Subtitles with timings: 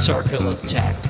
[0.00, 1.09] Circle attack.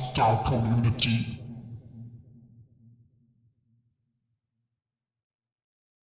[0.00, 1.39] Monster Community.